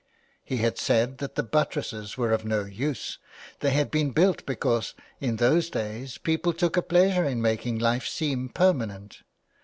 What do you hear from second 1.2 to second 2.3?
the buttresses